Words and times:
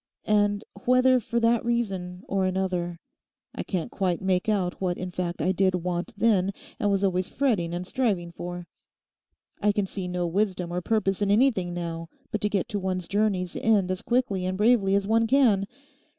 And 0.25 0.63
whether 0.87 1.19
for 1.19 1.39
that 1.41 1.63
reason 1.63 2.23
or 2.27 2.45
another, 2.47 2.99
I 3.53 3.61
can't 3.61 3.91
quite 3.91 4.19
make 4.19 4.49
out 4.49 4.81
what 4.81 4.97
in 4.97 5.11
fact 5.11 5.43
I 5.43 5.51
did 5.51 5.75
want 5.75 6.15
then, 6.17 6.53
and 6.79 6.89
was 6.89 7.03
always 7.03 7.29
fretting 7.29 7.71
and 7.71 7.85
striving 7.85 8.31
for. 8.31 8.65
I 9.61 9.71
can 9.71 9.85
see 9.85 10.07
no 10.07 10.25
wisdom 10.25 10.73
or 10.73 10.81
purpose 10.81 11.21
in 11.21 11.29
anything 11.29 11.75
now 11.75 12.09
but 12.31 12.41
to 12.41 12.49
get 12.49 12.67
to 12.69 12.79
one's 12.79 13.07
journey's 13.07 13.55
end 13.55 13.91
as 13.91 14.01
quickly 14.01 14.43
and 14.43 14.57
bravely 14.57 14.95
as 14.95 15.05
one 15.05 15.27
can. 15.27 15.67